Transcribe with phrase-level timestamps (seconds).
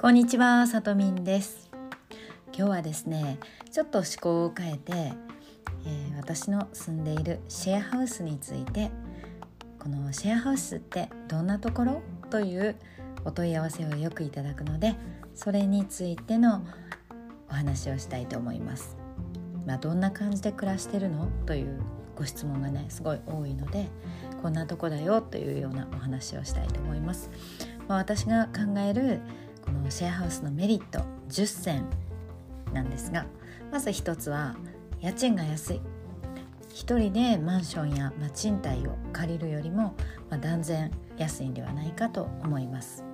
[0.00, 1.68] こんにちは、さとみんです。
[2.56, 3.40] 今日はですね
[3.72, 8.92] ちょっと思考を変えて、えー、私の住んでいるシェアハウスについて
[9.80, 12.02] このシェアハウスってどんなところ？
[12.30, 12.76] という
[13.24, 14.94] お問い合わせをよくいただくので
[15.34, 16.64] それについての
[17.50, 18.96] お話をしたいと思います。
[19.66, 21.26] まあ、どんな感じで暮らしてるの？
[21.44, 21.80] という
[22.14, 23.88] ご質問がねすごい多いので
[24.42, 25.22] こんなとこだよ？
[25.22, 27.30] というようなお話をしたいと思います。
[27.88, 29.22] まあ、私が考える
[29.72, 31.84] このシェアハウスのメリット10選
[32.72, 33.26] なんですが
[33.70, 34.56] まず1つは
[35.00, 35.80] 家賃が安い。
[36.70, 39.94] 1人でマンションや、ま賃貸を借りるよりも、
[40.30, 43.04] まあ、断然安いんではないかと思います。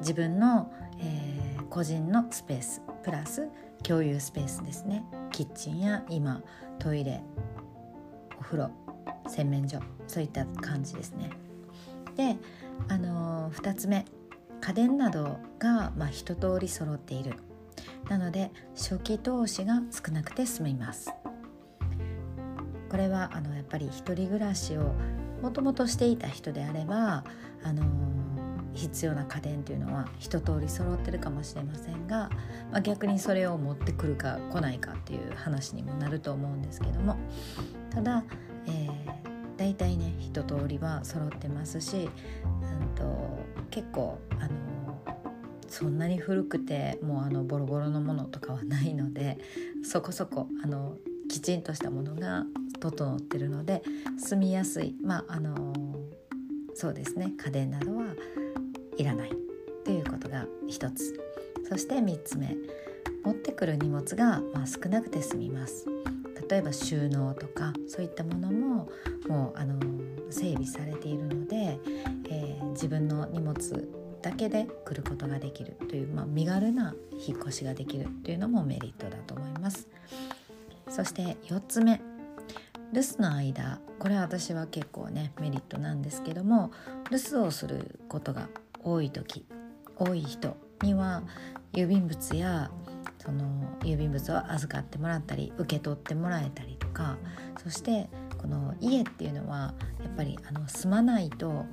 [0.00, 3.48] 自分の、えー、個人のスペースプラス
[3.82, 5.04] 共有スペースですね。
[5.30, 6.42] キッチンや今
[6.78, 7.22] トイレ
[8.38, 8.70] お風呂
[9.26, 11.30] 洗面所そういった感じですね。
[12.16, 12.36] で
[12.88, 14.04] あのー、2つ目
[14.62, 17.34] 家電などが、まあ、一通り揃っている。
[18.08, 21.12] なので初期投資が少なくて済みます。
[22.88, 24.94] これはあのやっぱり一人暮らしを
[25.42, 27.24] もともとしていた人であれば
[27.64, 27.84] あの
[28.74, 32.30] 必要な家電というのは一通り揃ってるかもしれませんが、
[32.70, 37.16] まあ、逆にそれを持ってくるか来ないかっていう話にもなると思うんですけども。
[37.90, 38.24] ただ、
[38.66, 39.31] えー、
[39.62, 43.38] 大体ね一通りは揃ってますし、うんと、
[43.70, 45.00] 結構あの
[45.68, 49.38] そんなに古くてもうあのボロボロのものとかはないので
[49.84, 50.96] そこそこあの
[51.30, 52.44] きちんとしたものが
[52.80, 53.84] 整ってるので
[54.18, 55.72] 住みやすいまああの
[56.74, 58.06] そうですね家電などは
[58.98, 59.30] いらない
[59.84, 61.14] ということが一つ。
[61.68, 62.56] そして3つ目。
[63.24, 65.86] 持ってくる荷物がまあ少なくて済みます。
[66.52, 68.90] 例えば収納とかそういったものも
[69.26, 69.80] もうあの
[70.28, 71.78] 整備されているので、
[72.28, 73.88] えー、自分の荷物
[74.20, 76.94] だけで来ることができるという、まあ、身軽な
[77.26, 79.88] 引っ越しができるというのもメリットだと思います。
[80.90, 82.02] そして4つ目。
[82.92, 83.80] 留守の間。
[83.98, 86.70] これは私は結構ねメリットなんですけども
[87.10, 88.48] 留守をすることが
[88.84, 89.46] 多い時
[89.96, 91.22] 多い人には
[91.72, 92.70] 郵便物や
[93.24, 93.44] その
[93.82, 97.18] 郵便物を預かってもらったり受け取ってもらえたりとか
[97.62, 101.64] そしてこの家っていうのはやっぱりあの住まないと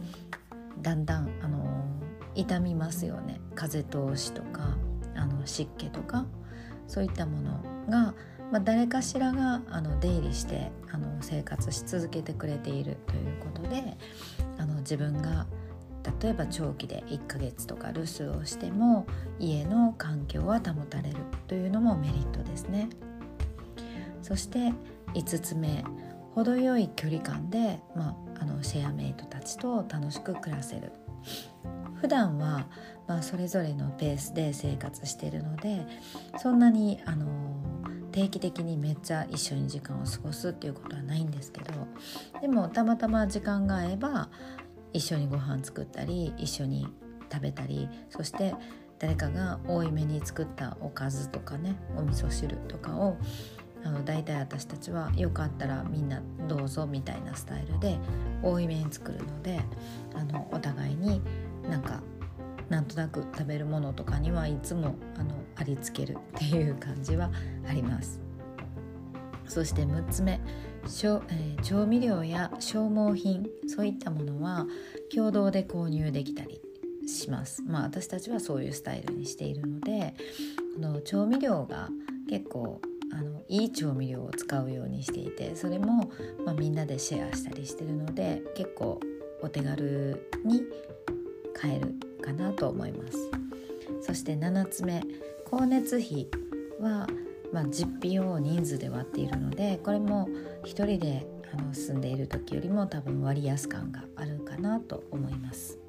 [0.84, 1.84] だんだんあの
[2.36, 3.42] 傷みますよね。
[3.56, 4.78] 風通しとか
[5.16, 6.26] あの湿気とか
[6.88, 8.14] そういったものが、
[8.52, 13.98] まあ、誰かしらがあの出入りしてあの生活し続けてくれているということで
[14.58, 15.48] あの自分が
[16.22, 19.06] 例えば長期で1ヶ月とか留守をしても
[19.40, 21.18] 家の環境は保たれる
[21.48, 22.90] というのもメリットですね。
[24.22, 24.74] そして
[25.14, 25.84] 5つ目
[26.36, 30.92] 程よい距離感で、まあ、あのシェアメイトたちと楽しく暮らせる。
[31.96, 32.68] 普段は
[33.08, 35.86] まあそれぞれのペースで生活しているので
[36.38, 37.26] そんなにあの
[38.12, 41.74] 定期的にめっちゃ一緒に時間を過ごすっていうことはないんですけど
[42.42, 44.30] でもたまたま時間が合えば
[44.94, 46.88] 一緒にご飯作ったり一緒に
[47.32, 48.56] 食べたりそして
[48.98, 53.18] 誰かが多いめに作ったおかずとかねお味噌汁とかを
[53.84, 57.98] あの大体私たちはよかったらみんなどうぞみたいなスタイルで
[58.44, 59.62] 多いめに作るので
[60.16, 61.22] あのお互いに
[61.70, 62.02] なんか
[62.68, 67.32] なんとなく食べるものとかにはいつもあのありつけるっていう感じは
[67.68, 68.28] あります。
[69.50, 70.40] そして6つ目
[70.88, 74.66] 調,、えー、調味料や消耗品そういったものは
[75.14, 76.62] 共同で購入できたり
[77.08, 77.64] します。
[77.64, 80.14] まあ私たちはそういうスタイルにしているので
[80.76, 81.90] この調味料が
[82.30, 82.80] 結構
[83.12, 86.12] あのいい調味料を使うようにしていてそれも、
[86.46, 89.00] まあ、みんなでシェアしたりしてるので結構
[89.42, 90.62] お手軽に
[91.56, 93.18] 買えるかなと思います。
[94.02, 95.04] そして7つ目
[95.46, 96.28] 光熱費
[96.80, 97.08] は
[97.52, 100.30] まあ、実費を人数で割っているのでこれも
[100.64, 105.79] 1人であの住んでいる時よりも多分割安感があるかなと思います。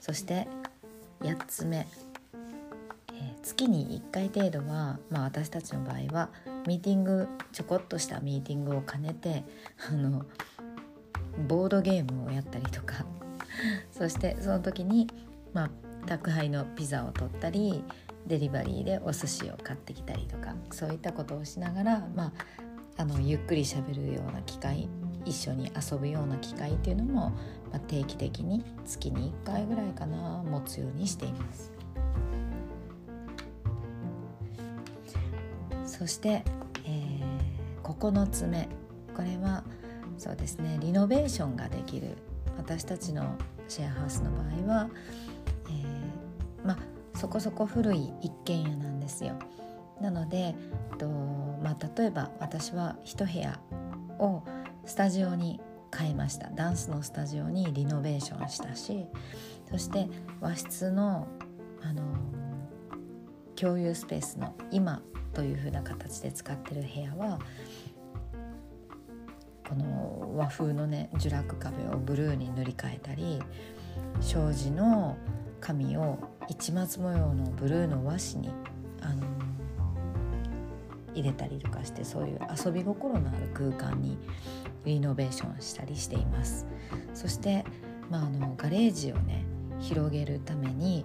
[0.00, 0.46] そして
[1.20, 1.86] 8つ目、
[3.12, 6.30] えー、月に1回程度は、まあ、私たちの場合は
[6.66, 9.44] ミーティングちょこっとしたミーティングを兼ねて
[9.90, 10.24] あの
[11.48, 13.04] ボードゲームをやったりとか。
[13.90, 15.08] そしてその時に、
[15.52, 15.70] まあ、
[16.06, 17.82] 宅配のピザを取ったり
[18.26, 22.32] デリバリーでお寿司を買ってきたりとかそういったことをしながら、まあ、
[22.96, 24.88] あのゆっくりしゃべるような機会
[25.24, 27.30] 一緒に遊ぶような機会っていうのも、
[27.70, 31.72] まあ、定期的に月に1回ぐらいかな持つようにしています。
[35.84, 36.44] そして、
[36.84, 38.68] えー、9つ目
[39.14, 39.64] これは
[40.18, 42.16] そうですねリノベーションができる
[42.58, 43.36] 私たちの
[43.68, 44.90] シェアハウスの場合は、
[45.68, 46.78] えー、まあ
[47.26, 49.34] そこそこ古い一軒家なんですよ。
[50.00, 50.54] なので、
[50.96, 53.58] とまあ、例えば私は一部屋
[54.20, 54.44] を
[54.84, 55.60] スタジオに
[55.92, 59.06] 変えましたダンスのスタジオにリノベーションしたし
[59.68, 60.08] そして
[60.40, 61.26] 和室の、
[61.82, 62.02] あの
[63.56, 65.02] 共有スペースの今
[65.34, 67.40] というふうな形で使ってる部屋は
[69.68, 73.40] この和風のねジュラック壁をブルーに塗り替えたり
[74.20, 75.16] 障子の
[75.60, 78.50] 紙を市松模様のブルーの和紙に
[79.00, 79.26] あの
[81.14, 84.18] 入れたりとかしてそういう遊び心のある空間に
[84.84, 86.66] リノベーションしたりしています。
[87.14, 87.64] そして、
[88.10, 89.44] まあ、あのガレージをね
[89.80, 91.04] 広げるために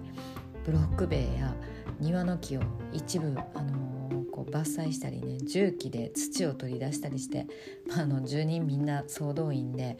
[0.64, 1.54] ブロック塀や
[1.98, 2.60] 庭の木を
[2.92, 7.46] 一部あのこう伐採したりね重機で土を取り出したりして、
[7.88, 9.98] まあ、あの住人みんな総動員で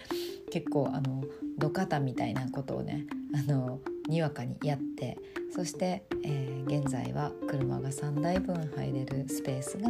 [0.50, 1.24] 結構あの
[1.58, 5.16] 土方みたいなことをねあのにわかにやって
[5.54, 9.88] そして、えー、現在は車が3台分入れるスペースが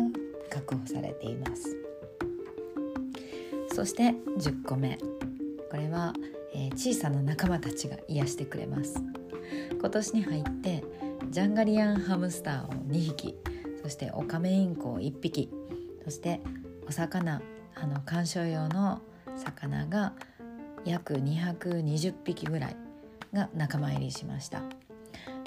[0.51, 1.77] 確保されています。
[3.75, 4.99] そして10個目。
[5.71, 6.13] これは、
[6.53, 9.03] えー、小さな仲間たちが癒してくれます。
[9.79, 10.85] 今年に入って
[11.31, 13.37] ジャンガリアンハムスターを2匹
[13.83, 15.51] そしてオカメインコを1匹
[16.05, 16.41] そして
[16.87, 17.43] お魚
[17.75, 19.01] あの観賞用の
[19.37, 20.13] 魚が
[20.85, 22.77] 約220匹ぐらい
[23.33, 24.63] が仲間入りしました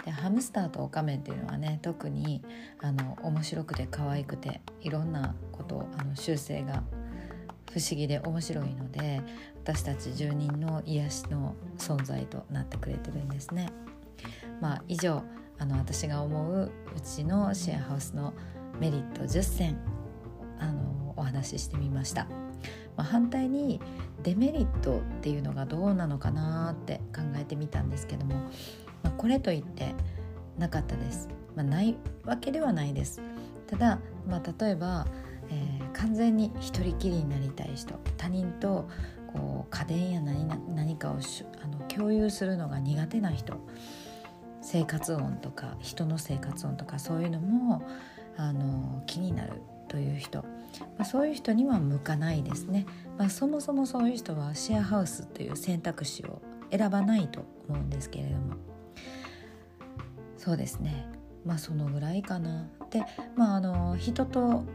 [0.06, 2.44] でハムスターとオカメっていうのはね特に
[2.80, 6.84] あの面白くて可愛くていろんなことあの習性が
[7.72, 9.22] 不思議で面白いので
[9.64, 13.70] 私たち住人の癒しの存在となってくれてるんですね。
[14.62, 15.24] まあ、以上
[15.58, 18.34] あの私が思ううちのシェアハウスの
[18.80, 19.78] メリット10選
[20.60, 22.45] あのお話ししてみました。
[22.98, 23.80] まあ、反対に
[24.24, 28.36] デメリットっていうのがどうなのかなって考えてみたんですけども、
[29.04, 29.94] まあ、これといって
[30.58, 33.22] なかったです、まあ、ないわけではないです。
[33.68, 35.08] ただ、まあ、例えば、
[35.50, 38.88] えー、完全に一人きりになりたい人他人と
[39.34, 41.18] こう家電や何何かを
[41.64, 43.60] あの共有するのが苦手な人
[44.62, 47.88] 生活音とか人の生活音とかそういうのも
[48.38, 49.62] あの気になる。
[49.96, 50.48] という人、ま
[51.00, 52.86] あ、そういう人には向かないですね、
[53.18, 58.56] まあ、そもそもそういう人はシェアハウスという選択肢を選ばないと思うんですけれども。
[60.38, 61.08] そうですね。
[61.46, 62.68] まあそのぐらいかな。
[62.90, 63.06] で
[63.38, 64.66] まああの人と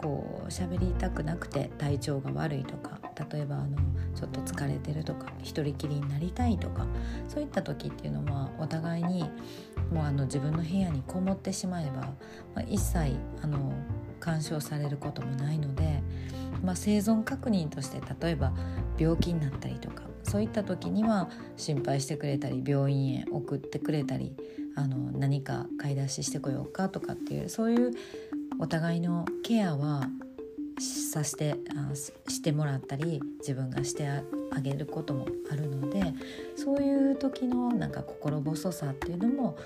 [0.00, 3.00] こう喋りたくなくて体調が悪いとか
[3.32, 3.76] 例えばあの
[4.14, 6.86] ちょっと疲れてるとか一人きりになりたいとか
[7.26, 9.28] そういった時っていうのはお互いに
[9.92, 12.12] もうあの自分の部屋にこもってしまえば、ま
[12.56, 13.72] あ、一切あの
[14.20, 16.02] 干渉されることもないので、
[16.62, 18.52] まあ、生存確認として例えば
[18.98, 24.34] 病気になったりとかそういった時には心配してくれたり病院へ送ってくれたり
[24.74, 27.92] あの何か買い出ししてこようかとかっていうそういう
[28.60, 30.08] お互いのケアは
[30.78, 34.06] さしてあしてもらったり自分がして
[34.50, 36.02] あげることもあるので
[36.56, 39.56] そういう時のなんか心細さっていうのも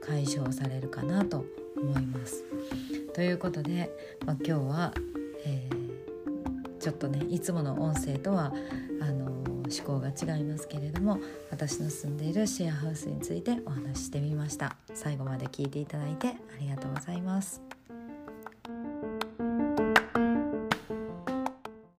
[0.00, 1.44] 解消されるかなと
[1.76, 2.44] 思います。
[3.14, 3.90] ということで、
[4.24, 4.94] まあ、今日は、
[5.44, 8.52] えー、ちょっとねいつもの音声とは
[9.00, 11.18] あの思考が違いますけれども
[11.50, 14.76] 私の住んでいるシェアハウスについてお話ししてみました。
[14.94, 17.71] 最後まで聞いていただいてありがとうございます。